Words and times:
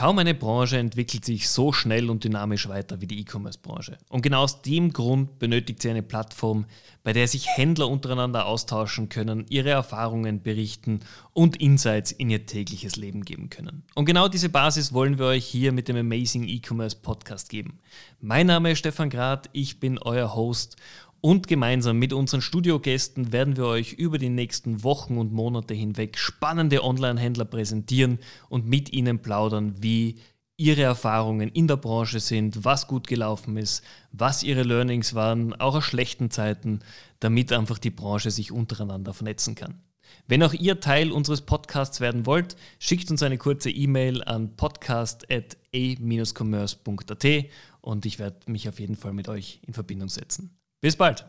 Kaum 0.00 0.18
eine 0.18 0.32
Branche 0.32 0.78
entwickelt 0.78 1.26
sich 1.26 1.50
so 1.50 1.72
schnell 1.72 2.08
und 2.08 2.24
dynamisch 2.24 2.70
weiter 2.70 3.02
wie 3.02 3.06
die 3.06 3.20
E-Commerce-Branche. 3.20 3.98
Und 4.08 4.22
genau 4.22 4.44
aus 4.44 4.62
dem 4.62 4.94
Grund 4.94 5.38
benötigt 5.38 5.82
sie 5.82 5.90
eine 5.90 6.02
Plattform, 6.02 6.64
bei 7.02 7.12
der 7.12 7.28
sich 7.28 7.48
Händler 7.48 7.86
untereinander 7.86 8.46
austauschen 8.46 9.10
können, 9.10 9.44
ihre 9.50 9.68
Erfahrungen 9.68 10.42
berichten 10.42 11.00
und 11.34 11.58
Insights 11.58 12.12
in 12.12 12.30
ihr 12.30 12.46
tägliches 12.46 12.96
Leben 12.96 13.26
geben 13.26 13.50
können. 13.50 13.82
Und 13.94 14.06
genau 14.06 14.28
diese 14.28 14.48
Basis 14.48 14.94
wollen 14.94 15.18
wir 15.18 15.26
euch 15.26 15.44
hier 15.44 15.70
mit 15.70 15.86
dem 15.86 15.96
Amazing 15.98 16.48
E-Commerce 16.48 16.96
Podcast 16.96 17.50
geben. 17.50 17.78
Mein 18.22 18.46
Name 18.46 18.70
ist 18.70 18.78
Stefan 18.78 19.10
Grad, 19.10 19.50
ich 19.52 19.80
bin 19.80 19.98
euer 19.98 20.34
Host 20.34 20.78
und 21.20 21.48
gemeinsam 21.48 21.98
mit 21.98 22.12
unseren 22.12 22.40
Studiogästen 22.40 23.32
werden 23.32 23.56
wir 23.56 23.66
euch 23.66 23.92
über 23.92 24.18
die 24.18 24.28
nächsten 24.28 24.82
Wochen 24.82 25.18
und 25.18 25.32
Monate 25.32 25.74
hinweg 25.74 26.18
spannende 26.18 26.82
Online-Händler 26.82 27.44
präsentieren 27.44 28.18
und 28.48 28.66
mit 28.66 28.92
ihnen 28.92 29.20
plaudern, 29.20 29.74
wie 29.80 30.16
ihre 30.56 30.82
Erfahrungen 30.82 31.48
in 31.48 31.68
der 31.68 31.76
Branche 31.76 32.20
sind, 32.20 32.64
was 32.64 32.86
gut 32.86 33.06
gelaufen 33.06 33.56
ist, 33.56 33.82
was 34.12 34.42
ihre 34.42 34.62
Learnings 34.62 35.14
waren, 35.14 35.54
auch 35.54 35.74
aus 35.74 35.84
schlechten 35.84 36.30
Zeiten, 36.30 36.80
damit 37.18 37.52
einfach 37.52 37.78
die 37.78 37.90
Branche 37.90 38.30
sich 38.30 38.52
untereinander 38.52 39.14
vernetzen 39.14 39.54
kann. 39.54 39.80
Wenn 40.26 40.42
auch 40.42 40.52
ihr 40.52 40.80
Teil 40.80 41.12
unseres 41.12 41.40
Podcasts 41.40 42.00
werden 42.00 42.26
wollt, 42.26 42.56
schickt 42.78 43.10
uns 43.10 43.22
eine 43.22 43.38
kurze 43.38 43.70
E-Mail 43.70 44.22
an 44.22 44.54
podcast.a-commerce.at 44.56 47.26
und 47.80 48.04
ich 48.04 48.18
werde 48.18 48.50
mich 48.50 48.68
auf 48.68 48.80
jeden 48.80 48.96
Fall 48.96 49.12
mit 49.12 49.28
euch 49.28 49.60
in 49.66 49.72
Verbindung 49.72 50.08
setzen. 50.08 50.56
Bis 50.82 50.96
bald! 50.96 51.26